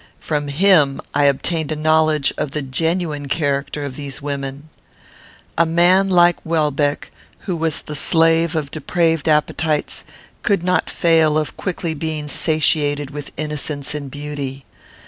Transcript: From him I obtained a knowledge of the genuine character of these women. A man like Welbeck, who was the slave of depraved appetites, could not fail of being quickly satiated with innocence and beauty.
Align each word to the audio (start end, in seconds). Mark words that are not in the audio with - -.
From 0.19 0.47
him 0.47 0.99
I 1.13 1.25
obtained 1.25 1.71
a 1.71 1.75
knowledge 1.75 2.33
of 2.35 2.49
the 2.49 2.63
genuine 2.63 3.27
character 3.27 3.83
of 3.85 3.95
these 3.95 4.19
women. 4.19 4.69
A 5.59 5.65
man 5.67 6.09
like 6.09 6.43
Welbeck, 6.43 7.11
who 7.41 7.55
was 7.55 7.83
the 7.83 7.93
slave 7.93 8.55
of 8.55 8.71
depraved 8.71 9.29
appetites, 9.29 10.03
could 10.41 10.63
not 10.63 10.89
fail 10.89 11.37
of 11.37 11.49
being 11.49 11.55
quickly 11.57 12.27
satiated 12.27 13.11
with 13.11 13.31
innocence 13.37 13.93
and 13.93 14.09
beauty. 14.09 14.65